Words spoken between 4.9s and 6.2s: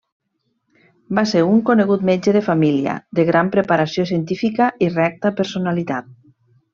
recta personalitat.